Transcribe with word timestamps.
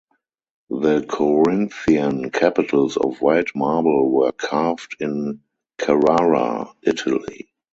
The 0.71 1.05
Corinthian 1.07 2.31
capitals 2.31 2.97
of 2.97 3.21
white 3.21 3.49
marble 3.53 4.09
were 4.09 4.31
carved 4.31 4.95
in 4.99 5.41
Carrara, 5.77 6.73
Italy. 6.81 7.51